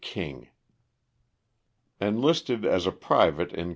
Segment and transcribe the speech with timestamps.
[0.01, 0.47] KING
[2.01, 3.69] C JSTLISTED as a private in Co.